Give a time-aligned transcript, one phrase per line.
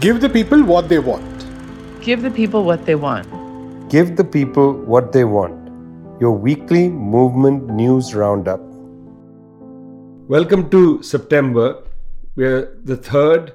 [0.00, 1.46] Give the people what they want.
[2.02, 3.88] Give the people what they want.
[3.88, 5.70] Give the people what they want.
[6.20, 8.60] Your weekly movement news roundup.
[10.28, 11.84] Welcome to September.
[12.34, 13.54] We're the third.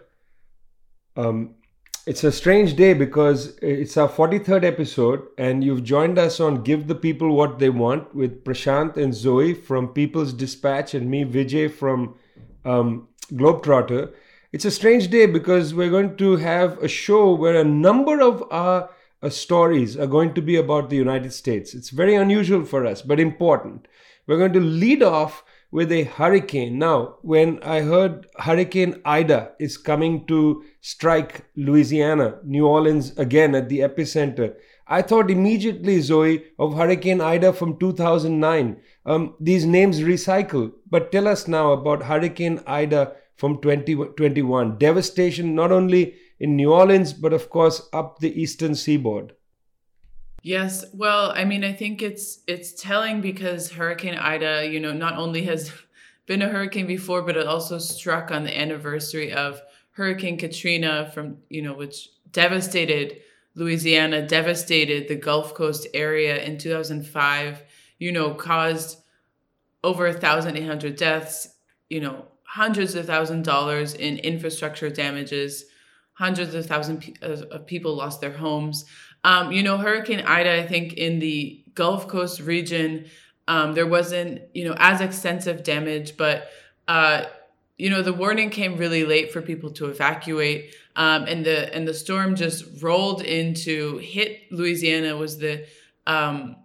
[1.17, 1.55] Um,
[2.07, 6.87] it's a strange day because it's our 43rd episode, and you've joined us on Give
[6.87, 11.69] the People What They Want with Prashant and Zoe from People's Dispatch and me, Vijay,
[11.69, 12.15] from
[12.63, 14.13] um, Globetrotter.
[14.51, 18.43] It's a strange day because we're going to have a show where a number of
[18.49, 18.89] our
[19.21, 21.75] uh, stories are going to be about the United States.
[21.75, 23.87] It's very unusual for us, but important.
[24.25, 26.79] We're going to lead off with a hurricane.
[26.79, 33.69] Now, when I heard Hurricane Ida is coming to strike Louisiana, New Orleans again at
[33.69, 34.55] the epicenter,
[34.87, 38.77] I thought immediately, Zoe, of Hurricane Ida from 2009.
[39.05, 40.71] Um, these names recycle.
[40.89, 44.77] But tell us now about Hurricane Ida from 2021.
[44.77, 49.33] Devastation not only in New Orleans, but of course up the eastern seaboard.
[50.43, 55.17] Yes, well, I mean, I think it's it's telling because Hurricane Ida, you know, not
[55.17, 55.71] only has
[56.25, 61.37] been a hurricane before, but it also struck on the anniversary of Hurricane Katrina from,
[61.49, 63.21] you know, which devastated
[63.55, 67.63] Louisiana, devastated the Gulf Coast area in 2005,
[67.99, 69.01] you know, caused
[69.83, 71.47] over 1,800 deaths,
[71.89, 75.65] you know, hundreds of thousand dollars in infrastructure damages.
[76.13, 78.85] Hundreds of thousands of people lost their homes.
[79.23, 83.05] Um, you know, Hurricane Ida, I think in the Gulf Coast region,
[83.47, 86.49] um, there wasn't, you know, as extensive damage, but,
[86.87, 87.25] uh,
[87.77, 90.75] you know, the warning came really late for people to evacuate.
[90.95, 95.65] Um, and the and the storm just rolled into hit Louisiana was the
[96.07, 96.55] um,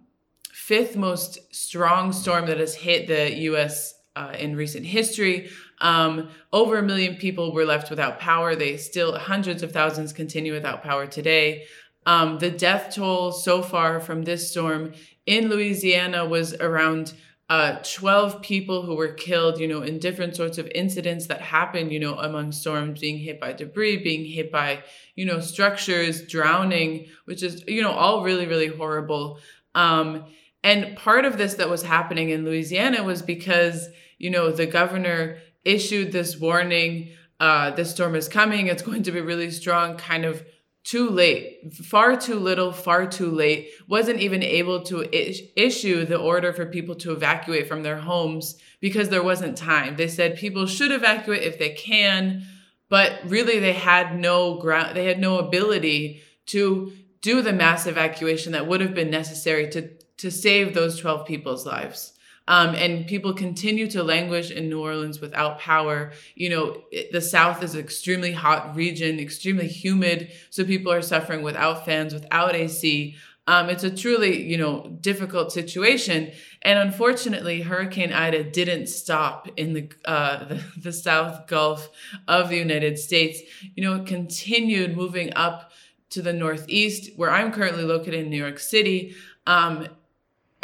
[0.51, 3.94] fifth most strong storm that has hit the U.S.
[4.15, 5.49] Uh, in recent history.
[5.81, 8.55] Um, over a million people were left without power.
[8.55, 11.65] They still, hundreds of thousands continue without power today.
[12.05, 14.93] Um, the death toll so far from this storm
[15.25, 17.13] in Louisiana was around
[17.49, 21.91] uh, 12 people who were killed, you know, in different sorts of incidents that happen,
[21.91, 24.83] you know, among storms, being hit by debris, being hit by,
[25.15, 29.39] you know, structures, drowning, which is, you know, all really, really horrible.
[29.75, 30.25] Um,
[30.63, 35.37] and part of this that was happening in Louisiana was because, you know, the governor
[35.63, 37.09] issued this warning
[37.39, 40.45] uh, this storm is coming, it's going to be really strong, kind of
[40.83, 46.17] too late, far too little, far too late, wasn't even able to is- issue the
[46.17, 49.95] order for people to evacuate from their homes because there wasn't time.
[49.95, 52.45] They said people should evacuate if they can,
[52.87, 58.51] but really they had no ground, they had no ability to do the mass evacuation
[58.51, 62.13] that would have been necessary to, to save those 12 people's lives.
[62.47, 66.11] Um, and people continue to languish in New Orleans without power.
[66.35, 70.31] You know, it, the South is an extremely hot region, extremely humid.
[70.51, 73.15] So people are suffering without fans, without AC.
[73.47, 76.31] Um, it's a truly, you know, difficult situation.
[76.63, 81.89] And unfortunately, Hurricane Ida didn't stop in the, uh, the, the South Gulf
[82.27, 83.41] of the United States.
[83.75, 85.71] You know, it continued moving up
[86.11, 89.15] to the Northeast, where I'm currently located in New York City.
[89.47, 89.87] Um,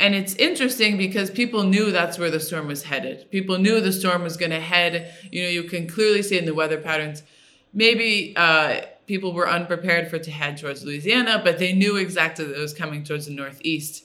[0.01, 3.29] and it's interesting because people knew that's where the storm was headed.
[3.29, 5.13] People knew the storm was going to head.
[5.31, 7.22] You know, you can clearly see in the weather patterns.
[7.72, 12.45] Maybe uh, people were unprepared for it to head towards Louisiana, but they knew exactly
[12.45, 14.03] that it was coming towards the northeast.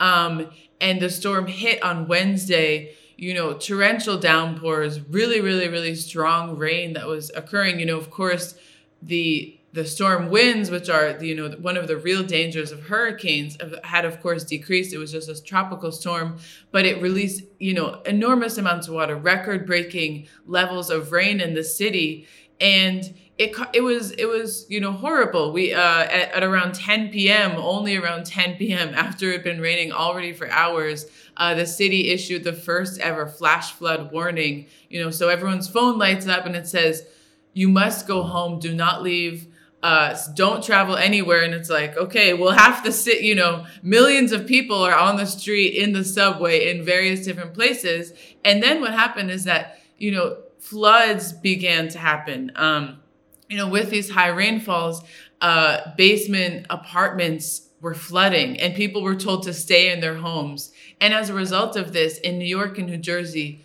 [0.00, 0.50] Um,
[0.80, 2.94] and the storm hit on Wednesday.
[3.16, 7.80] You know, torrential downpours, really, really, really strong rain that was occurring.
[7.80, 8.54] You know, of course,
[9.02, 13.56] the the storm winds, which are you know one of the real dangers of hurricanes,
[13.84, 14.92] had of course decreased.
[14.92, 16.38] It was just a tropical storm,
[16.72, 21.62] but it released you know enormous amounts of water, record-breaking levels of rain in the
[21.62, 22.26] city,
[22.60, 25.52] and it it was it was you know horrible.
[25.52, 28.88] We uh, at, at around 10 p.m., only around 10 p.m.
[28.96, 31.06] after it had been raining already for hours,
[31.36, 34.66] uh, the city issued the first ever flash flood warning.
[34.88, 37.06] You know, so everyone's phone lights up and it says,
[37.52, 38.58] "You must go home.
[38.58, 39.46] Do not leave."
[39.82, 41.42] Uh, don't travel anywhere.
[41.42, 45.16] And it's like, okay, we'll have to sit, you know, millions of people are on
[45.16, 48.12] the street, in the subway, in various different places.
[48.44, 52.50] And then what happened is that, you know, floods began to happen.
[52.56, 53.00] Um,
[53.48, 55.02] you know, with these high rainfalls,
[55.40, 60.72] uh, basement apartments were flooding and people were told to stay in their homes.
[61.00, 63.64] And as a result of this, in New York and New Jersey,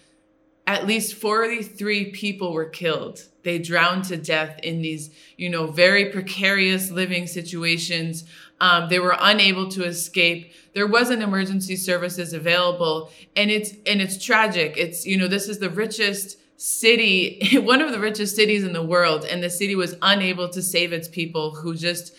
[0.67, 6.11] at least 43 people were killed they drowned to death in these you know very
[6.11, 8.25] precarious living situations.
[8.61, 10.53] Um, they were unable to escape.
[10.73, 14.77] There wasn't emergency services available and it's and it's tragic.
[14.77, 18.85] It's you know this is the richest city, one of the richest cities in the
[18.85, 22.15] world, and the city was unable to save its people who just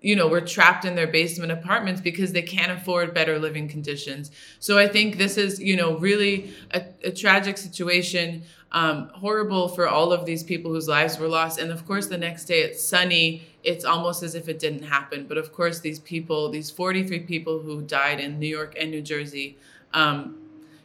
[0.00, 4.30] you know, were trapped in their basement apartments because they can't afford better living conditions.
[4.60, 9.88] So I think this is, you know, really a, a tragic situation, um, horrible for
[9.88, 11.58] all of these people whose lives were lost.
[11.58, 13.42] And of course, the next day it's sunny.
[13.64, 15.26] It's almost as if it didn't happen.
[15.26, 19.02] But of course, these people, these 43 people who died in New York and New
[19.02, 19.56] Jersey,
[19.94, 20.36] um,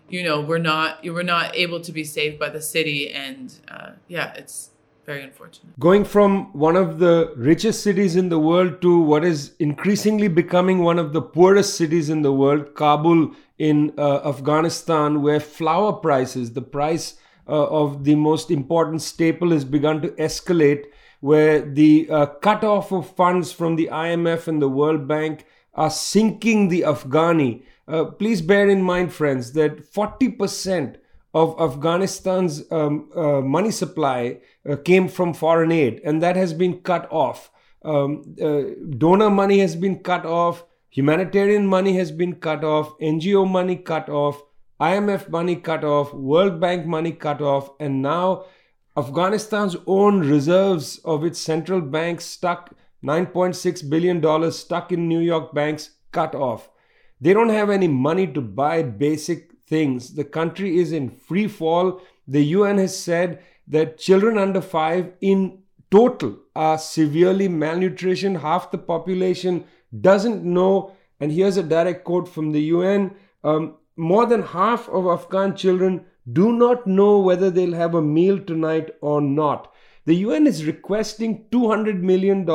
[0.09, 3.11] you know, were not you were not able to be saved by the city.
[3.11, 4.69] And uh, yeah, it's
[5.05, 5.77] very unfortunate.
[5.79, 10.79] Going from one of the richest cities in the world to what is increasingly becoming
[10.79, 16.53] one of the poorest cities in the world, Kabul in uh, Afghanistan, where flour prices,
[16.53, 17.15] the price
[17.47, 20.85] uh, of the most important staple, has begun to escalate,
[21.19, 26.69] where the uh, cutoff of funds from the IMF and the World Bank are sinking
[26.69, 27.63] the Afghani.
[27.87, 30.97] Uh, please bear in mind, friends, that 40%
[31.33, 34.37] of Afghanistan's um, uh, money supply
[34.69, 37.49] uh, came from foreign aid, and that has been cut off.
[37.83, 38.61] Um, uh,
[38.97, 44.09] donor money has been cut off, humanitarian money has been cut off, NGO money cut
[44.09, 44.41] off,
[44.83, 48.45] IMF money cut off, World Bank money cut off, and now
[48.97, 55.91] Afghanistan's own reserves of its central bank stuck $9.6 billion stuck in New York banks
[56.11, 56.69] cut off.
[57.21, 60.15] They don't have any money to buy basic things.
[60.15, 62.01] The country is in free fall.
[62.27, 68.35] The UN has said that children under five in total are severely malnutrition.
[68.35, 69.63] Half the population
[70.01, 70.95] doesn't know.
[71.19, 76.05] And here's a direct quote from the UN um, more than half of Afghan children
[76.31, 79.73] do not know whether they'll have a meal tonight or not.
[80.05, 82.47] The UN is requesting $200 million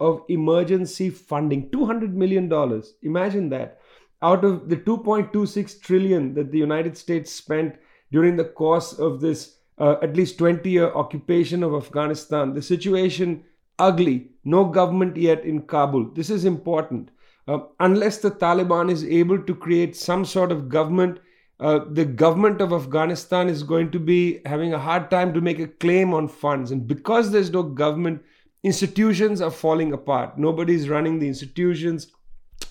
[0.00, 1.70] of emergency funding.
[1.70, 2.82] $200 million.
[3.02, 3.80] Imagine that
[4.22, 7.76] out of the 2.26 trillion that the United States spent
[8.12, 13.42] during the course of this uh, at least 20 year occupation of Afghanistan, the situation
[13.78, 16.10] ugly, no government yet in Kabul.
[16.14, 17.10] This is important.
[17.48, 21.18] Uh, unless the Taliban is able to create some sort of government,
[21.58, 25.58] uh, the government of Afghanistan is going to be having a hard time to make
[25.58, 26.70] a claim on funds.
[26.70, 28.22] And because there's no government,
[28.62, 30.38] institutions are falling apart.
[30.38, 32.08] Nobody's running the institutions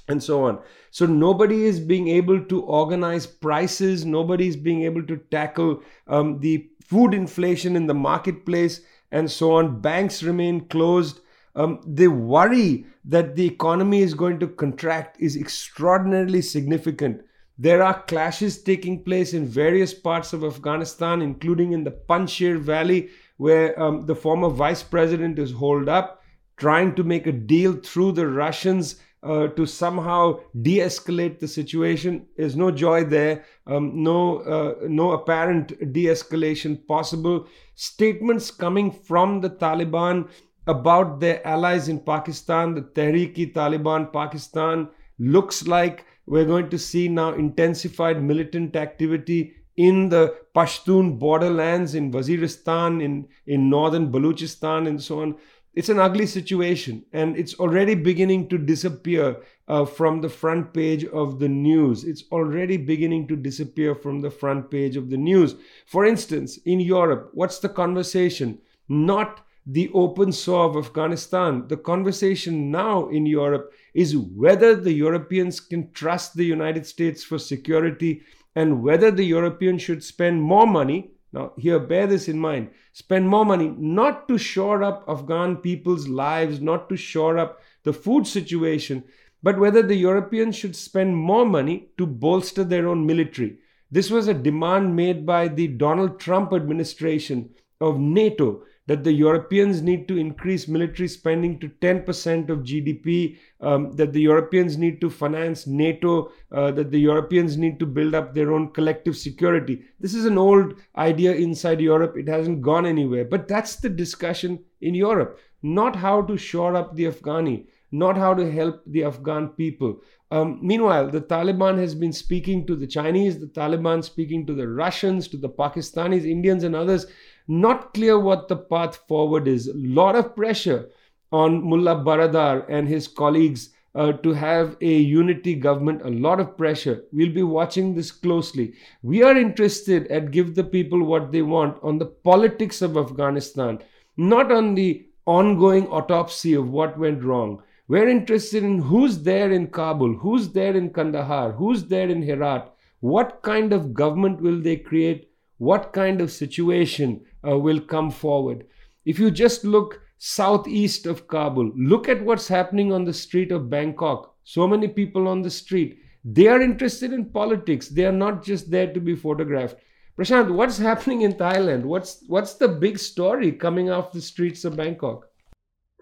[0.07, 0.59] and so on.
[0.91, 4.05] So nobody is being able to organize prices.
[4.05, 8.81] Nobody is being able to tackle um, the food inflation in the marketplace
[9.11, 9.81] and so on.
[9.81, 11.21] Banks remain closed.
[11.59, 17.21] Um, the worry that the economy is going to contract is extraordinarily significant.
[17.57, 23.09] There are clashes taking place in various parts of Afghanistan, including in the Panjshir Valley,
[23.35, 26.23] where um, the former vice president is holed up,
[26.55, 32.25] trying to make a deal through the Russians uh, to somehow de-escalate the situation.
[32.37, 37.47] There's no joy there, um, no uh, no apparent de-escalation possible.
[37.75, 40.29] Statements coming from the Taliban
[40.69, 44.87] about their allies in Pakistan, the Tehrik-i-Taliban Pakistan,
[45.17, 52.11] looks like we're going to see now intensified militant activity in the Pashtun borderlands in
[52.11, 55.35] Waziristan, in, in northern Balochistan, and so on
[55.79, 59.37] it's an ugly situation and it's already beginning to disappear
[59.67, 62.03] uh, from the front page of the news.
[62.03, 65.55] It's already beginning to disappear from the front page of the news.
[65.85, 68.59] For instance, in Europe, what's the conversation?
[68.89, 71.67] Not the open sore of Afghanistan.
[71.67, 77.37] The conversation now in Europe is whether the Europeans can trust the United States for
[77.37, 78.21] security
[78.55, 82.71] and whether the Europeans should spend more money now, here, bear this in mind.
[82.91, 87.93] Spend more money not to shore up Afghan people's lives, not to shore up the
[87.93, 89.03] food situation,
[89.43, 93.59] but whether the Europeans should spend more money to bolster their own military.
[93.91, 99.83] This was a demand made by the Donald Trump administration of NATO that the Europeans
[99.83, 105.11] need to increase military spending to 10% of GDP, um, that the Europeans need to
[105.11, 109.83] finance NATO, uh, that the Europeans need to build up their own collective security.
[109.99, 112.17] This is an old idea inside Europe.
[112.17, 113.25] It hasn't gone anywhere.
[113.25, 118.33] But that's the discussion in Europe, not how to shore up the Afghani, not how
[118.33, 120.01] to help the Afghan people.
[120.31, 124.67] Um, meanwhile, the Taliban has been speaking to the Chinese, the Taliban speaking to the
[124.67, 127.05] Russians, to the Pakistanis, Indians, and others
[127.49, 129.67] not clear what the path forward is.
[129.67, 130.89] A lot of pressure
[131.31, 136.55] on Mullah Baradar and his colleagues uh, to have a unity government, a lot of
[136.55, 137.03] pressure.
[137.11, 138.73] We'll be watching this closely.
[139.01, 143.79] We are interested at Give the People What They Want on the politics of Afghanistan,
[144.15, 147.63] not on the ongoing autopsy of what went wrong.
[147.87, 152.71] We're interested in who's there in Kabul, who's there in Kandahar, who's there in Herat,
[152.99, 155.28] what kind of government will they create
[155.59, 158.65] what kind of situation uh, will come forward.
[159.05, 163.69] If you just look southeast of Kabul, look at what's happening on the street of
[163.69, 164.35] Bangkok.
[164.43, 165.99] So many people on the street.
[166.25, 167.87] They are interested in politics.
[167.87, 169.77] They are not just there to be photographed.
[170.17, 171.83] Prashant, what's happening in Thailand?
[171.83, 175.27] What's what's the big story coming off the streets of Bangkok?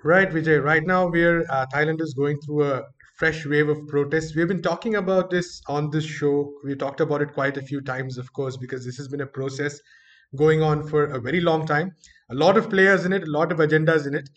[0.04, 0.64] Right, Vijay.
[0.64, 2.84] Right now, we're uh, Thailand is going through a
[3.18, 4.36] fresh wave of protests.
[4.36, 6.54] We've been talking about this on this show.
[6.64, 9.28] We talked about it quite a few times, of course, because this has been a
[9.28, 9.80] process
[10.36, 11.96] going on for a very long time.
[12.30, 14.30] A lot of players in it, a lot of agendas in it.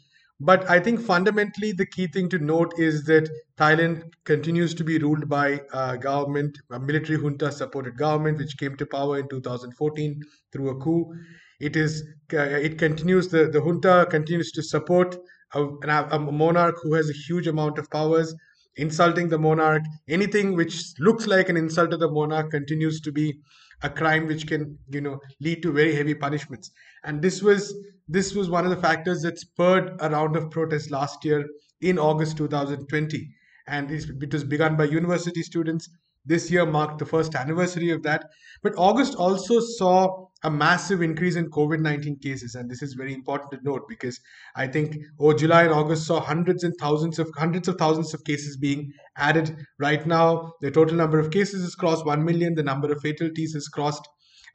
[0.42, 4.96] But I think fundamentally the key thing to note is that Thailand continues to be
[4.96, 10.22] ruled by a government, a military junta supported government, which came to power in 2014
[10.50, 11.12] through a coup.
[11.60, 15.18] It is uh, it continues the, the junta continues to support
[15.52, 18.34] a, a monarch who has a huge amount of powers
[18.80, 19.82] insulting the monarch.
[20.08, 23.38] Anything which looks like an insult to the monarch continues to be
[23.82, 26.70] a crime which can you know lead to very heavy punishments.
[27.04, 27.74] And this was
[28.08, 31.46] this was one of the factors that spurred a round of protests last year
[31.80, 33.28] in august 2020
[33.66, 35.88] and it was begun by university students.
[36.24, 38.28] This year marked the first anniversary of that.
[38.62, 42.54] But August also saw a massive increase in COVID 19 cases.
[42.54, 44.18] And this is very important to note because
[44.56, 48.24] I think oh, July and August saw hundreds and thousands of hundreds of thousands of
[48.24, 49.56] cases being added.
[49.78, 53.54] Right now, the total number of cases has crossed 1 million, the number of fatalities
[53.54, 54.06] has crossed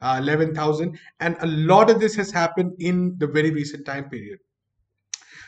[0.02, 0.98] uh, 11,000.
[1.20, 4.38] And a lot of this has happened in the very recent time period.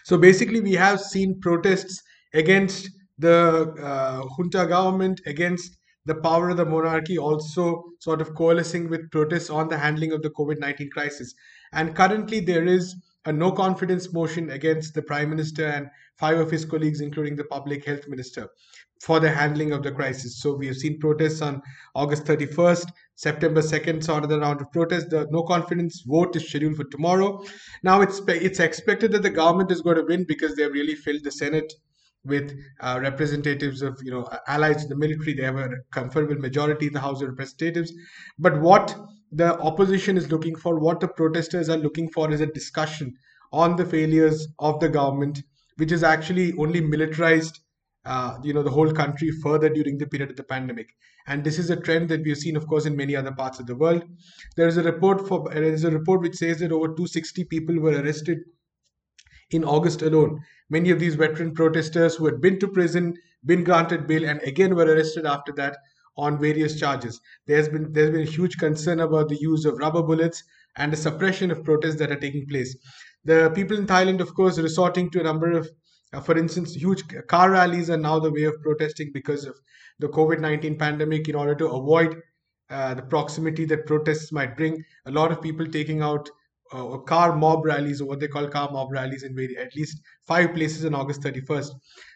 [0.05, 2.03] So basically, we have seen protests
[2.33, 5.78] against the uh, junta government, against
[6.09, 10.23] the power of the monarchy also sort of coalescing with protests on the handling of
[10.23, 11.35] the COVID 19 crisis.
[11.73, 12.97] And currently, there is
[13.27, 17.45] a no confidence motion against the prime minister and five of his colleagues, including the
[17.45, 18.49] public health minister,
[19.03, 20.41] for the handling of the crisis.
[20.41, 21.61] So, we have seen protests on
[21.95, 22.87] August 31st,
[23.17, 25.11] September 2nd, saw another round of protests.
[25.11, 27.45] The no confidence vote is scheduled for tomorrow.
[27.83, 31.25] Now, it's, it's expected that the government is going to win because they've really filled
[31.25, 31.71] the Senate
[32.25, 35.35] with uh, representatives of you know allies to the military.
[35.35, 37.93] They have a comfortable majority in the House of Representatives.
[38.39, 38.97] But what
[39.33, 43.15] the opposition is looking for, what the protesters are looking for, is a discussion
[43.53, 45.43] on the failures of the government,
[45.77, 47.61] which is actually only militarized.
[48.05, 50.87] Uh, you know the whole country further during the period of the pandemic
[51.27, 53.67] and this is a trend that we've seen of course in many other parts of
[53.67, 54.03] the world
[54.57, 57.79] there is a report for there is a report which says that over 260 people
[57.79, 58.39] were arrested
[59.51, 60.41] in August alone.
[60.71, 63.15] Many of these veteran protesters who had been to prison,
[63.45, 65.77] been granted bail, and again were arrested after that
[66.17, 67.21] on various charges.
[67.47, 70.43] There's been there's been a huge concern about the use of rubber bullets
[70.77, 72.77] and the suppression of protests that are taking place.
[73.25, 75.69] The people in Thailand, of course, resorting to a number of,
[76.13, 79.59] uh, for instance, huge car rallies are now the way of protesting because of
[79.99, 82.21] the COVID 19 pandemic in order to avoid
[82.71, 84.85] uh, the proximity that protests might bring.
[85.07, 86.29] A lot of people taking out
[86.73, 90.01] uh, car mob rallies or what they call car mob rallies in very, at least
[90.27, 91.71] five places on August 31st.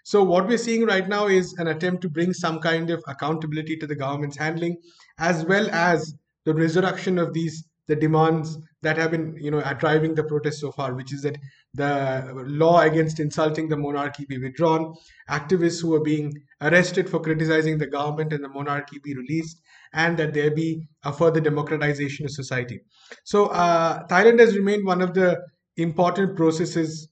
[0.04, 3.76] So what we're seeing right now is an attempt to bring some kind of accountability
[3.78, 4.76] to the government's handling,
[5.18, 9.74] as well as the resurrection of these the demands that have been you know are
[9.74, 11.36] driving the protests so far which is that
[11.74, 14.94] the law against insulting the monarchy be withdrawn
[15.30, 19.60] activists who are being arrested for criticizing the government and the monarchy be released
[19.92, 22.80] and that there be a further democratization of society.
[23.24, 25.40] So, uh, Thailand has remained one of the
[25.76, 27.08] important processes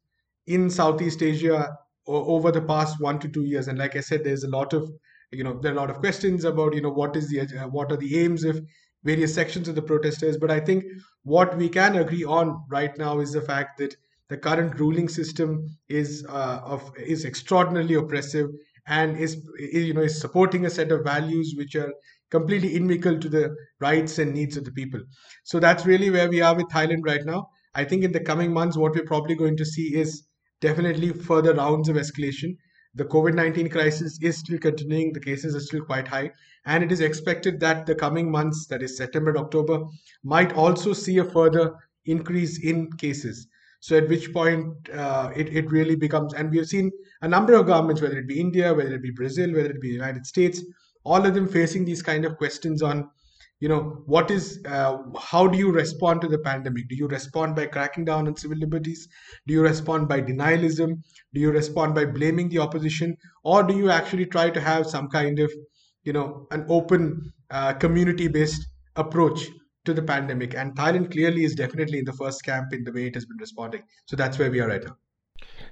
[0.47, 3.69] in Southeast Asia over the past one to two years.
[3.69, 4.91] And like I said, there's a lot of
[5.33, 7.69] you know there are a lot of questions about you know what is the uh,
[7.69, 8.61] what are the aims of
[9.05, 10.85] various sections of the protesters but i think
[11.23, 13.95] what we can agree on right now is the fact that
[14.29, 18.49] the current ruling system is uh, of is extraordinarily oppressive
[18.91, 21.93] and is, you know is supporting a set of values which are
[22.31, 25.01] completely inimical to the rights and needs of the people.
[25.45, 27.49] So that's really where we are with Thailand right now.
[27.75, 30.25] I think in the coming months, what we're probably going to see is
[30.61, 32.57] definitely further rounds of escalation.
[32.95, 36.33] The COVID 19 crisis is still continuing, the cases are still quite high,
[36.67, 39.85] and it is expected that the coming months, that is September October,
[40.25, 41.73] might also see a further
[42.07, 43.47] increase in cases.
[43.81, 46.91] So, at which point uh, it, it really becomes, and we have seen
[47.23, 49.89] a number of governments, whether it be India, whether it be Brazil, whether it be
[49.89, 50.63] the United States,
[51.05, 53.09] all of them facing these kind of questions on
[53.61, 56.89] you know what is uh, how do you respond to the pandemic?
[56.89, 59.07] Do you respond by cracking down on civil liberties?
[59.47, 61.03] Do you respond by denialism?
[61.35, 63.17] Do you respond by blaming the opposition?
[63.45, 65.53] Or do you actually try to have some kind of
[66.05, 69.47] you know an open uh, community based approach
[69.85, 73.07] to the pandemic and thailand clearly is definitely in the first camp in the way
[73.07, 74.97] it has been responding so that's where we are right now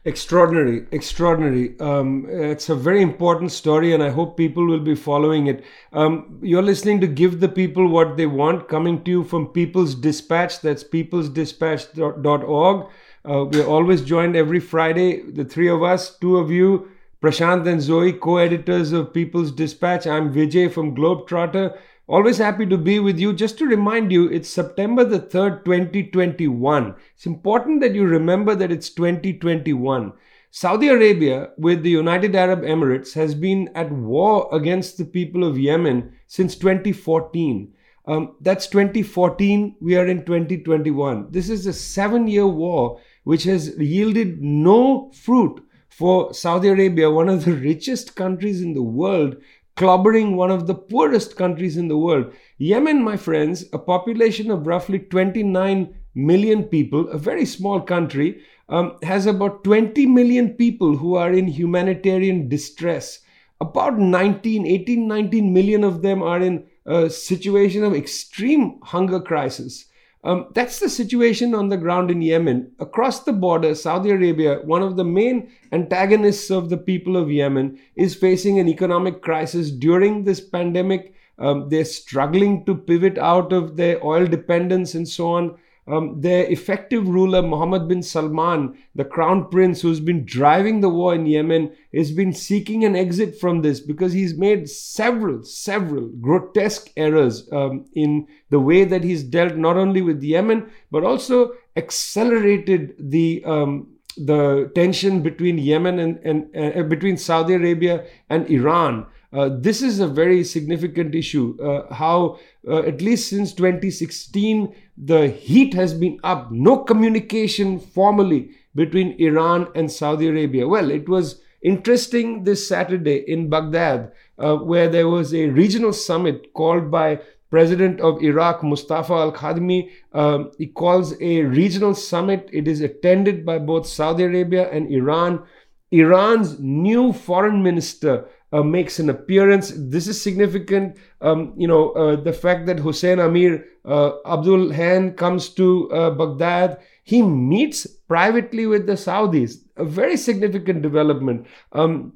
[0.04, 1.78] Extraordinary, extraordinary.
[1.80, 5.64] Um, it's a very important story, and I hope people will be following it.
[5.92, 9.96] Um, you're listening to Give the People What They Want, coming to you from People's
[9.96, 10.60] Dispatch.
[10.60, 12.86] That's peoplesdispatch.org.
[13.24, 16.88] Uh, we're always joined every Friday, the three of us, two of you,
[17.20, 20.06] Prashant and Zoe, co editors of People's Dispatch.
[20.06, 21.76] I'm Vijay from Globetrotter.
[22.10, 23.34] Always happy to be with you.
[23.34, 26.94] Just to remind you, it's September the 3rd, 2021.
[27.14, 30.14] It's important that you remember that it's 2021.
[30.50, 35.58] Saudi Arabia, with the United Arab Emirates, has been at war against the people of
[35.58, 37.74] Yemen since 2014.
[38.06, 39.76] Um, that's 2014.
[39.82, 41.26] We are in 2021.
[41.30, 47.28] This is a seven year war which has yielded no fruit for Saudi Arabia, one
[47.28, 49.36] of the richest countries in the world,
[49.78, 52.32] clobbering one of the poorest countries in the world.
[52.58, 58.96] Yemen, my friends, a population of roughly 29 million people, a very small country, um,
[59.04, 63.20] has about 20 million people who are in humanitarian distress.
[63.60, 69.84] About 19, 18, 19 million of them are in a situation of extreme hunger crisis.
[70.24, 72.72] Um, that's the situation on the ground in Yemen.
[72.80, 77.78] Across the border, Saudi Arabia, one of the main antagonists of the people of Yemen,
[77.94, 81.14] is facing an economic crisis during this pandemic.
[81.38, 85.58] Um, they're struggling to pivot out of their oil dependence and so on
[85.88, 91.14] um, their effective ruler, Mohammed bin Salman, the crown prince who's been driving the war
[91.14, 96.90] in Yemen, has been seeking an exit from this because he's made several, several grotesque
[96.96, 102.94] errors um, in the way that he's dealt not only with Yemen, but also accelerated
[102.98, 103.42] the.
[103.44, 109.06] Um, the tension between Yemen and, and uh, between Saudi Arabia and Iran.
[109.32, 111.56] Uh, this is a very significant issue.
[111.62, 116.50] Uh, how, uh, at least since 2016, the heat has been up.
[116.50, 120.68] No communication formally between Iran and Saudi Arabia.
[120.68, 126.52] Well, it was interesting this Saturday in Baghdad, uh, where there was a regional summit
[126.52, 127.20] called by
[127.50, 129.90] President of Iraq, Mustafa al Kadhimi.
[130.12, 132.48] Um, he calls a regional summit.
[132.52, 135.42] It is attended by both Saudi Arabia and Iran.
[135.90, 139.72] Iran's new foreign minister, uh, makes an appearance.
[139.76, 140.96] This is significant.
[141.20, 146.78] Um, you know, uh, the fact that Hussein Amir uh, Abdullahian comes to uh, Baghdad,
[147.04, 149.56] he meets privately with the Saudis.
[149.76, 151.46] A very significant development.
[151.72, 152.14] Um,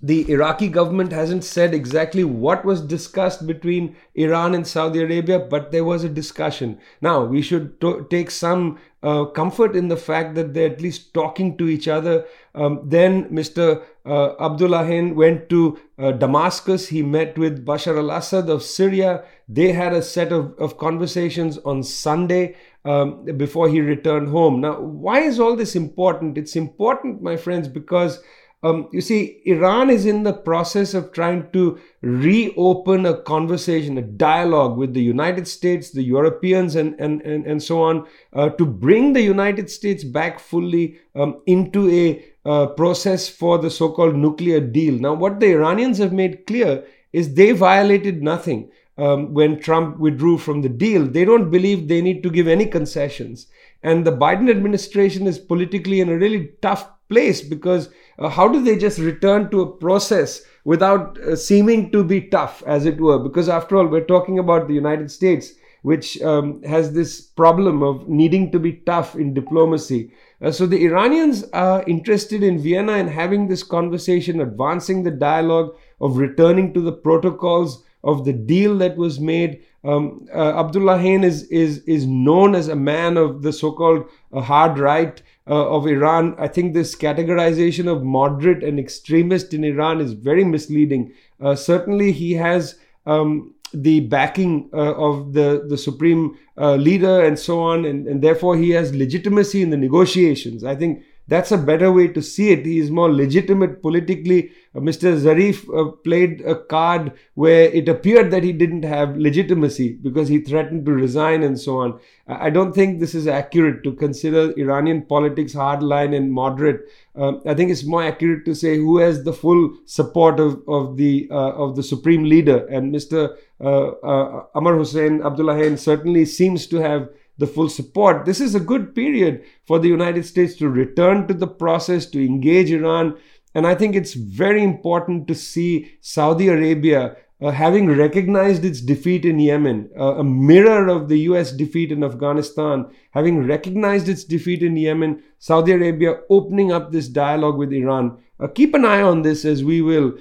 [0.00, 5.72] the Iraqi government hasn't said exactly what was discussed between Iran and Saudi Arabia, but
[5.72, 6.78] there was a discussion.
[7.00, 11.56] Now, we should take some uh, comfort in the fact that they're at least talking
[11.58, 12.26] to each other.
[12.54, 13.82] Um, then Mr.
[14.08, 16.88] Uh, Abdullahian went to uh, Damascus.
[16.88, 19.24] He met with Bashar al Assad of Syria.
[19.48, 24.62] They had a set of, of conversations on Sunday um, before he returned home.
[24.62, 26.38] Now, why is all this important?
[26.38, 28.22] It's important, my friends, because
[28.64, 34.02] um, you see, Iran is in the process of trying to reopen a conversation, a
[34.02, 38.66] dialogue with the United States, the Europeans, and, and, and, and so on, uh, to
[38.66, 44.16] bring the United States back fully um, into a uh, process for the so called
[44.16, 44.94] nuclear deal.
[44.94, 48.70] Now, what the Iranians have made clear is they violated nothing.
[48.96, 52.66] Um, when Trump withdrew from the deal, they don't believe they need to give any
[52.66, 53.46] concessions.
[53.84, 58.62] And the Biden administration is politically in a really tough place because uh, how do
[58.62, 63.18] they just return to a process without uh, seeming to be tough, as it were?
[63.18, 65.52] Because after all, we're talking about the United States,
[65.82, 70.10] which um, has this problem of needing to be tough in diplomacy.
[70.42, 75.76] Uh, so the Iranians are interested in Vienna and having this conversation, advancing the dialogue
[76.00, 79.64] of returning to the protocols of the deal that was made.
[79.84, 84.40] Um, uh, Abdullahian is, is, is known as a man of the so called uh,
[84.40, 86.34] hard right uh, of Iran.
[86.38, 91.12] I think this categorization of moderate and extremist in Iran is very misleading.
[91.40, 92.78] Uh, certainly, he has.
[93.06, 98.22] Um, the backing uh, of the, the supreme uh, leader and so on, and, and
[98.22, 100.64] therefore he has legitimacy in the negotiations.
[100.64, 102.64] I think that's a better way to see it.
[102.64, 104.50] He is more legitimate politically.
[104.74, 105.14] Uh, Mr.
[105.20, 110.40] Zarif uh, played a card where it appeared that he didn't have legitimacy because he
[110.40, 112.00] threatened to resign and so on.
[112.26, 116.90] I don't think this is accurate to consider Iranian politics hardline and moderate.
[117.14, 120.96] Um, I think it's more accurate to say who has the full support of, of
[120.96, 122.66] the uh, of the supreme leader.
[122.68, 123.36] And Mr.
[123.60, 128.24] Uh, uh, Amir Hussein Abdullahian certainly seems to have the full support.
[128.24, 132.24] This is a good period for the United States to return to the process, to
[132.24, 133.16] engage Iran.
[133.54, 139.24] And I think it's very important to see Saudi Arabia uh, having recognized its defeat
[139.24, 144.62] in Yemen, uh, a mirror of the US defeat in Afghanistan, having recognized its defeat
[144.62, 148.18] in Yemen, Saudi Arabia opening up this dialogue with Iran.
[148.40, 150.14] Uh, keep an eye on this as we will.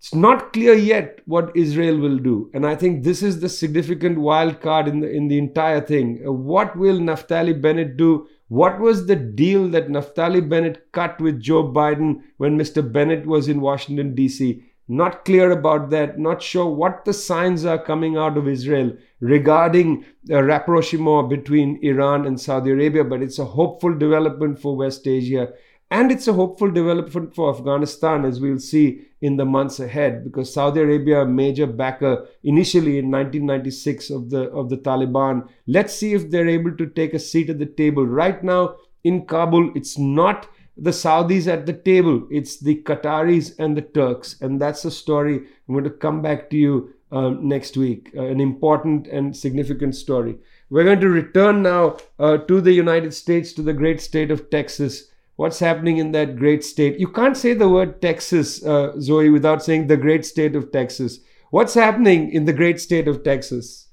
[0.00, 4.18] It's not clear yet what Israel will do, and I think this is the significant
[4.18, 6.22] wild card in the in the entire thing.
[6.26, 8.26] Uh, what will Naftali Bennett do?
[8.48, 12.80] What was the deal that Naftali Bennett cut with Joe Biden when Mr.
[12.90, 14.62] Bennett was in Washington D.C.?
[14.90, 20.04] not clear about that, not sure what the signs are coming out of Israel regarding
[20.28, 25.52] a rapprochement between Iran and Saudi Arabia, but it's a hopeful development for West Asia.
[25.90, 30.54] And it's a hopeful development for Afghanistan, as we'll see in the months ahead, because
[30.54, 35.48] Saudi Arabia, a major backer initially in 1996 of the of the Taliban.
[35.66, 38.06] Let's see if they're able to take a seat at the table.
[38.06, 42.26] Right now in Kabul, it's not the Saudis at the table.
[42.30, 44.40] It's the Qataris and the Turks.
[44.40, 48.10] And that's a story I'm going to come back to you um, next week.
[48.16, 50.38] Uh, an important and significant story.
[50.70, 54.50] We're going to return now uh, to the United States, to the great state of
[54.50, 55.09] Texas.
[55.40, 57.00] What's happening in that great state?
[57.00, 61.20] You can't say the word Texas, uh, Zoe, without saying the great state of Texas.
[61.48, 63.88] What's happening in the great state of Texas?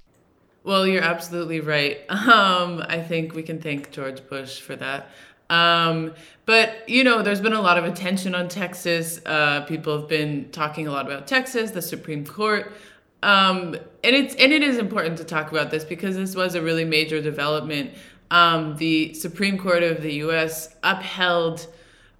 [0.65, 2.01] Well, you're absolutely right.
[2.09, 5.09] Um, I think we can thank George Bush for that.
[5.49, 9.21] Um, but you know, there's been a lot of attention on Texas.
[9.25, 12.73] Uh, people have been talking a lot about Texas, the Supreme Court,
[13.23, 16.61] um, and it's and it is important to talk about this because this was a
[16.61, 17.91] really major development.
[18.29, 20.75] Um, the Supreme Court of the U.S.
[20.83, 21.67] upheld.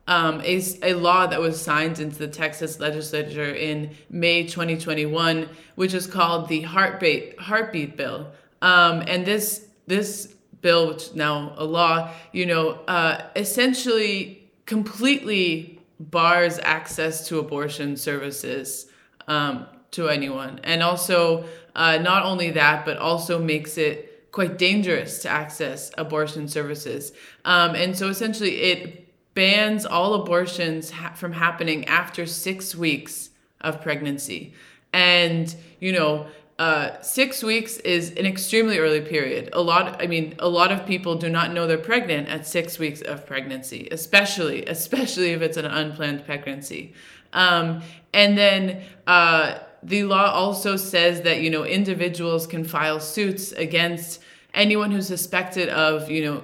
[0.10, 5.93] Um, a, a law that was signed into the Texas legislature in May 2021, which
[5.93, 8.32] is called the Heartbeat Heartbeat Bill.
[8.62, 15.80] Um, and this this bill, which is now a law, you know, uh, essentially completely
[16.00, 18.88] bars access to abortion services
[19.28, 20.60] um, to anyone.
[20.63, 24.07] And also, uh, not only that, but also makes it
[24.38, 27.12] quite dangerous to access abortion services.
[27.43, 33.82] Um, and so essentially, it bans all abortions ha- from happening after six weeks of
[33.82, 34.54] pregnancy.
[34.93, 36.28] And, you know,
[36.60, 39.50] uh, six weeks is an extremely early period.
[39.54, 42.78] A lot, I mean, a lot of people do not know they're pregnant at six
[42.78, 46.93] weeks of pregnancy, especially, especially if it's an unplanned pregnancy.
[47.34, 47.82] Um,
[48.13, 54.21] and then uh, the law also says that you know individuals can file suits against
[54.58, 56.43] anyone who's suspected of you know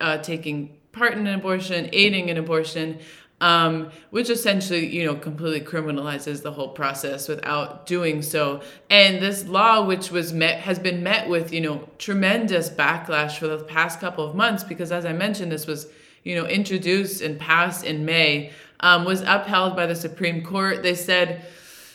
[0.00, 2.98] uh, taking part in an abortion, aiding an abortion,
[3.40, 8.60] um, which essentially, you know, completely criminalizes the whole process without doing so.
[8.90, 13.46] And this law, which was met, has been met with, you know, tremendous backlash for
[13.46, 15.86] the past couple of months, because as I mentioned, this was,
[16.22, 20.82] you know, introduced and passed in May, um, was upheld by the Supreme Court.
[20.82, 21.46] They said,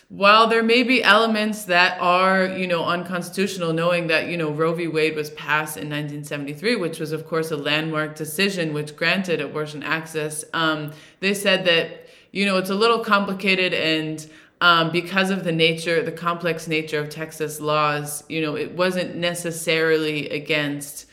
[0.09, 4.73] while there may be elements that are, you know, unconstitutional, knowing that, you know, Roe
[4.73, 4.87] v.
[4.87, 9.81] Wade was passed in 1973, which was, of course, a landmark decision which granted abortion
[9.81, 10.91] access, um,
[11.21, 14.29] they said that, you know, it's a little complicated and
[14.61, 19.15] um, because of the nature, the complex nature of Texas laws, you know, it wasn't
[19.15, 21.07] necessarily against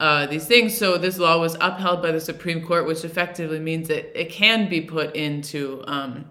[0.00, 0.76] uh, these things.
[0.76, 4.68] So this law was upheld by the Supreme Court, which effectively means that it can
[4.68, 6.24] be put into um,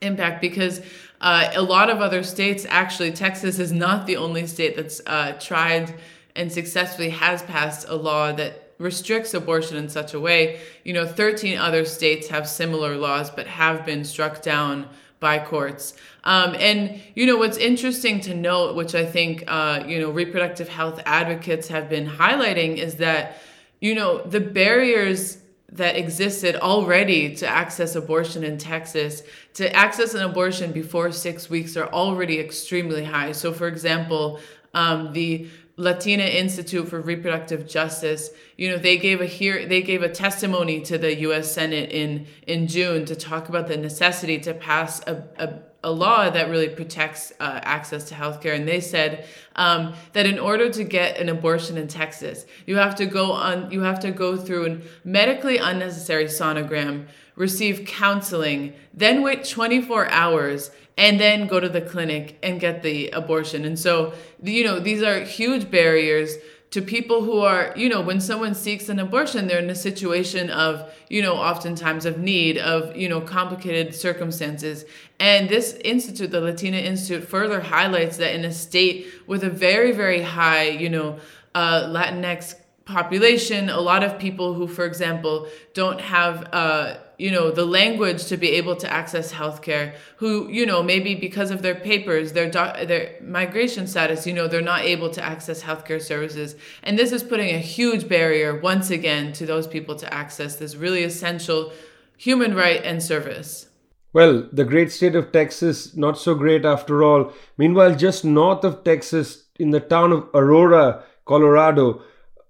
[0.00, 0.80] impact because
[1.20, 5.32] uh, a lot of other states, actually, Texas is not the only state that's uh,
[5.40, 5.94] tried
[6.36, 10.60] and successfully has passed a law that restricts abortion in such a way.
[10.84, 14.88] You know, 13 other states have similar laws but have been struck down
[15.20, 15.94] by courts.
[16.22, 20.68] Um, and, you know, what's interesting to note, which I think, uh, you know, reproductive
[20.68, 23.38] health advocates have been highlighting, is that,
[23.80, 25.38] you know, the barriers
[25.70, 29.22] that existed already to access abortion in Texas,
[29.54, 33.32] to access an abortion before six weeks are already extremely high.
[33.32, 34.40] So, for example,
[34.72, 40.02] um, the Latina Institute for Reproductive Justice, you know, they gave a here they gave
[40.02, 41.52] a testimony to the U.S.
[41.52, 46.28] Senate in in June to talk about the necessity to pass a, a a law
[46.28, 50.82] that really protects uh, access to healthcare, and they said um, that in order to
[50.82, 54.66] get an abortion in Texas, you have to go on, you have to go through
[54.66, 61.80] a medically unnecessary sonogram, receive counseling, then wait 24 hours, and then go to the
[61.80, 63.64] clinic and get the abortion.
[63.64, 66.34] And so, you know, these are huge barriers
[66.70, 70.50] to people who are, you know, when someone seeks an abortion, they're in a situation
[70.50, 74.84] of, you know, oftentimes of need, of, you know, complicated circumstances.
[75.18, 79.92] And this institute, the Latina Institute, further highlights that in a state with a very,
[79.92, 81.18] very high, you know,
[81.54, 82.54] uh, Latinx
[82.84, 88.26] population, a lot of people who, for example, don't have, uh, you know, the language
[88.26, 92.50] to be able to access healthcare, who, you know, maybe because of their papers, their
[92.50, 97.12] doc- their migration status, you know, they're not able to access healthcare services, and this
[97.12, 101.72] is putting a huge barrier once again to those people to access this really essential
[102.16, 103.68] human right and service.
[104.12, 107.32] Well, the great state of Texas, not so great after all.
[107.58, 112.02] Meanwhile, just north of Texas, in the town of Aurora, Colorado,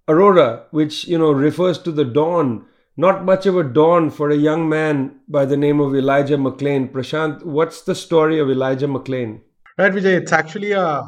[0.07, 2.65] Aurora, which you know refers to the dawn.
[3.01, 6.91] Not much of a dawn for a young man by the name of Elijah McClain.
[6.91, 9.41] Prashant, what's the story of Elijah McClain?
[9.79, 10.21] Right, Vijay.
[10.21, 11.05] It's actually a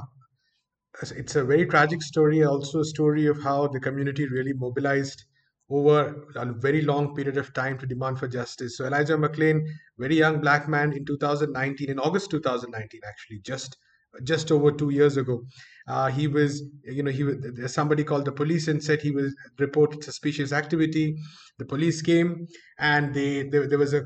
[1.02, 2.44] it's a very tragic story.
[2.44, 5.24] Also, a story of how the community really mobilized
[5.68, 8.76] over a very long period of time to demand for justice.
[8.76, 9.66] So Elijah McClain,
[9.98, 13.76] very young black man in 2019, in August 2019, actually, just
[14.22, 15.42] just over two years ago,
[15.90, 19.34] uh, he was, you know, he was somebody called the police and said he was
[19.58, 21.16] reported suspicious activity.
[21.58, 22.46] The police came
[22.78, 24.02] and they, they there was a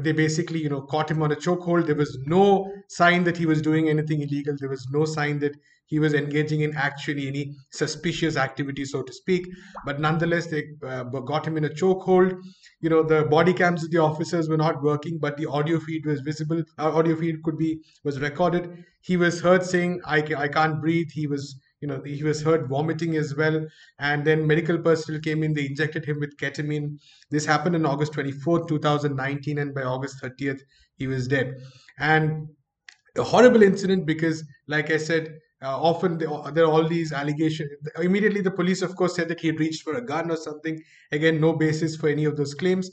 [0.00, 3.44] they basically you know caught him on a chokehold there was no sign that he
[3.44, 5.54] was doing anything illegal there was no sign that
[5.90, 9.46] he was engaging in actually any suspicious activity so to speak.
[9.84, 12.40] But nonetheless they uh, got him in a chokehold.
[12.80, 16.06] You know the body cams of the officers were not working but the audio feed
[16.06, 16.62] was visible.
[16.78, 18.84] Uh, audio feed could be was recorded.
[19.00, 21.10] He was heard saying I, I can't breathe.
[21.12, 23.66] He was you know he was heard vomiting as well.
[23.98, 25.54] And then medical personnel came in.
[25.54, 26.98] They injected him with ketamine.
[27.30, 30.62] This happened on august 24th 2019 and by august 30th
[30.94, 31.56] he was dead.
[31.98, 32.48] And
[33.16, 36.28] a horrible incident because like i said uh, often there
[36.64, 37.70] are all these allegations.
[38.00, 40.80] Immediately the police of course said that he reached for a gun or something.
[41.12, 42.90] Again no basis for any of those claims.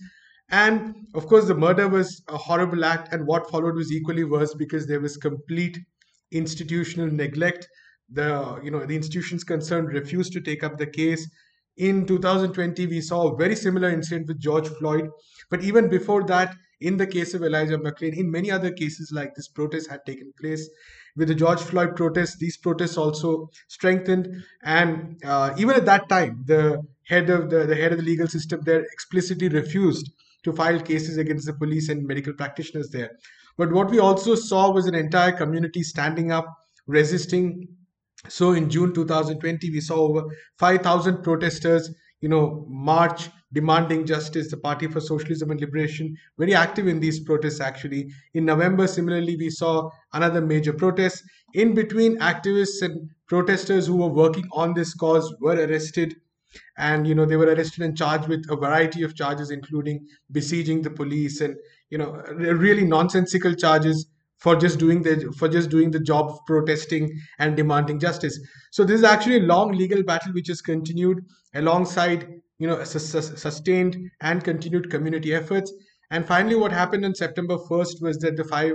[0.49, 4.53] And of course the murder was a horrible act and what followed was equally worse
[4.53, 5.77] because there was complete
[6.31, 7.67] institutional neglect.
[8.09, 11.29] The you know the institutions concerned refused to take up the case.
[11.77, 15.09] In 2020 we saw a very similar incident with george floyd.
[15.49, 19.33] But even before that in the case of elijah mcclain in many other cases like
[19.33, 20.69] this protest had taken place
[21.17, 24.43] with the george floyd protests these protests also strengthened.
[24.63, 28.27] And uh, even at that time the head of the, the head of the legal
[28.27, 30.11] system there explicitly refused
[30.43, 33.11] to file cases against the police and medical practitioners there.
[33.57, 36.45] But what we also saw was an entire community standing up
[36.85, 37.67] resisting.
[38.29, 40.23] So in June 2020, we saw over
[40.59, 41.89] 5,000 protesters,
[42.21, 44.49] you know, march demanding justice.
[44.49, 47.59] The Party for Socialism and Liberation very active in these protests.
[47.61, 51.23] Actually, in November, similarly, we saw another major protest.
[51.53, 56.15] In between, activists and protesters who were working on this cause were arrested
[56.77, 60.81] and you know they were arrested and charged with a variety of charges including besieging
[60.81, 61.55] the police and
[61.89, 62.11] you know
[62.65, 64.07] really nonsensical charges
[64.37, 68.39] for just doing the for just doing the job of protesting and demanding justice
[68.71, 71.19] so this is actually a long legal battle which has continued
[71.55, 72.27] alongside
[72.59, 75.71] you know sustained and continued community efforts
[76.11, 78.73] and finally what happened on september 1st was that the five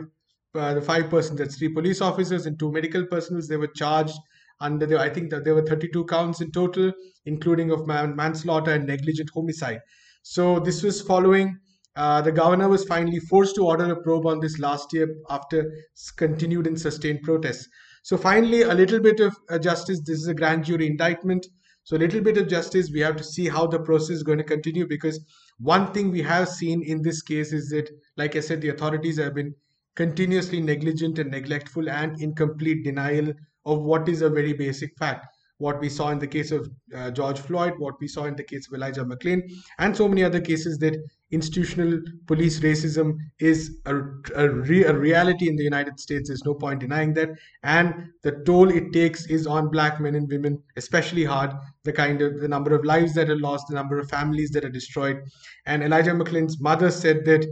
[0.55, 4.19] uh, the five persons that's three police officers and two medical personnel they were charged
[4.61, 6.93] under the i think that there were 32 counts in total
[7.25, 9.81] including of man, manslaughter and negligent homicide
[10.23, 11.59] so this was following
[11.95, 15.71] uh, the governor was finally forced to order a probe on this last year after
[16.17, 17.69] continued and sustained protests.
[18.03, 20.01] So, finally, a little bit of uh, justice.
[20.01, 21.47] This is a grand jury indictment.
[21.85, 22.91] So, a little bit of justice.
[22.93, 25.19] We have to see how the process is going to continue because
[25.59, 29.19] one thing we have seen in this case is that, like I said, the authorities
[29.19, 29.55] have been
[29.95, 33.33] continuously negligent and neglectful and in complete denial
[33.67, 35.27] of what is a very basic fact
[35.63, 38.43] what we saw in the case of uh, George Floyd, what we saw in the
[38.43, 39.41] case of Elijah McClain,
[39.79, 40.97] and so many other cases that
[41.33, 43.97] institutional police racism is a,
[44.37, 46.29] a, re, a, reality in the United States.
[46.29, 47.31] There's no point denying that.
[47.63, 51.51] And the toll it takes is on black men and women, especially hard.
[51.85, 54.65] The kind of the number of lives that are lost, the number of families that
[54.65, 55.23] are destroyed.
[55.67, 57.47] And Elijah McClain's mother said that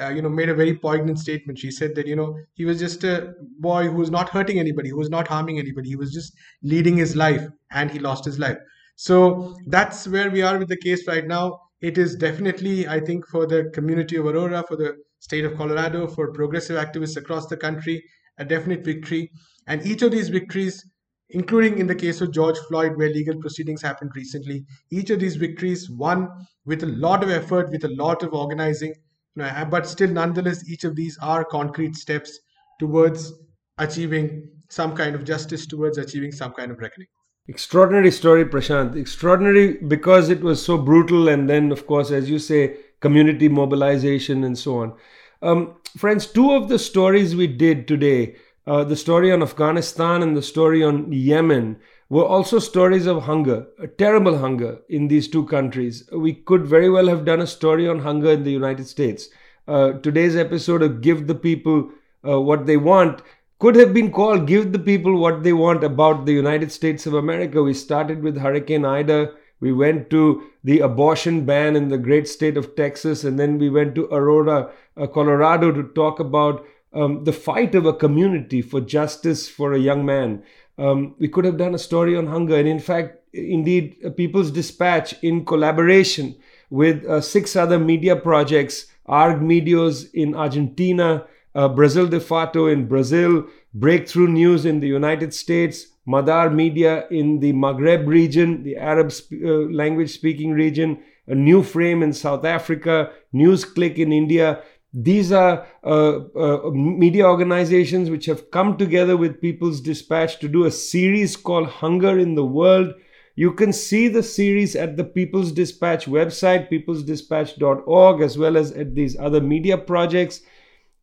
[0.00, 1.58] uh, you know, made a very poignant statement.
[1.58, 4.88] She said that, you know, he was just a boy who was not hurting anybody,
[4.88, 5.88] who was not harming anybody.
[5.88, 8.58] He was just leading his life and he lost his life.
[8.96, 11.60] So that's where we are with the case right now.
[11.84, 16.06] It is definitely, I think, for the community of Aurora, for the state of Colorado,
[16.08, 18.02] for progressive activists across the country,
[18.38, 19.30] a definite victory.
[19.66, 20.84] And each of these victories,
[21.30, 25.36] including in the case of George Floyd, where legal proceedings happened recently, each of these
[25.36, 26.28] victories won
[26.64, 28.94] with a lot of effort, with a lot of organizing,
[29.38, 32.40] uh, but still nonetheless each of these are concrete steps
[32.80, 33.32] towards
[33.78, 37.08] achieving some kind of justice towards achieving some kind of reckoning
[37.48, 42.38] extraordinary story prashant extraordinary because it was so brutal and then of course as you
[42.38, 44.94] say community mobilization and so on
[45.42, 48.34] um, friends two of the stories we did today
[48.66, 51.76] uh, the story on afghanistan and the story on yemen
[52.08, 56.08] were also stories of hunger, a terrible hunger in these two countries.
[56.12, 59.28] We could very well have done a story on hunger in the United States.
[59.66, 61.90] Uh, today's episode of Give the People
[62.26, 63.22] uh, What They Want
[63.64, 67.14] could have been called Give the People What They Want about the United States of
[67.14, 67.62] America.
[67.62, 69.32] We started with Hurricane Ida.
[69.58, 73.70] We went to the abortion ban in the great state of Texas, and then we
[73.70, 78.82] went to Aurora, uh, Colorado to talk about um, the fight of a community for
[78.82, 80.42] justice for a young man.
[80.76, 85.14] Um, we could have done a story on hunger, and in fact, indeed, People's Dispatch,
[85.22, 86.36] in collaboration
[86.68, 92.86] with uh, six other media projects, ARG Medios in Argentina, uh, Brasil de Fato in
[92.86, 99.10] Brazil, Breakthrough News in the United States, Madar Media in the Maghreb region, the Arab
[99.10, 104.62] sp- uh, language speaking region, a new frame in South Africa, NewsClick in India.
[104.92, 110.66] These are uh, uh, media organizations which have come together with People's Dispatch to do
[110.66, 112.94] a series called Hunger in the World.
[113.34, 118.94] You can see the series at the People's Dispatch website, peoplesdispatch.org, as well as at
[118.94, 120.42] these other media projects.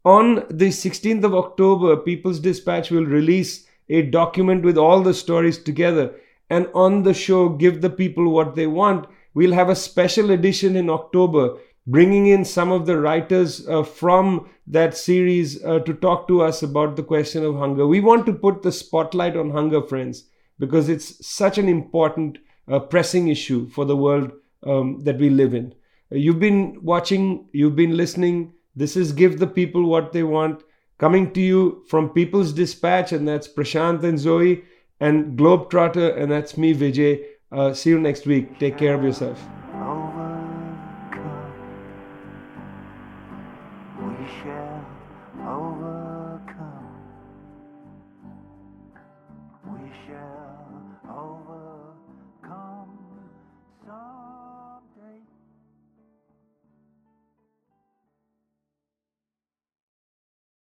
[0.03, 5.59] On the 16th of October, People's Dispatch will release a document with all the stories
[5.59, 6.15] together.
[6.49, 10.75] And on the show, Give the People What They Want, we'll have a special edition
[10.75, 16.27] in October bringing in some of the writers uh, from that series uh, to talk
[16.27, 17.85] to us about the question of hunger.
[17.87, 20.25] We want to put the spotlight on hunger, friends,
[20.59, 22.37] because it's such an important,
[22.67, 24.31] uh, pressing issue for the world
[24.65, 25.73] um, that we live in.
[26.11, 28.53] you've been watching, you've been listening.
[28.75, 30.63] This is Give the People What They Want,
[30.97, 34.63] coming to you from People's Dispatch, and that's Prashant and Zoe,
[34.99, 37.23] and Globetrotter, and that's me, Vijay.
[37.51, 38.60] Uh, see you next week.
[38.60, 39.61] Take care of yourself.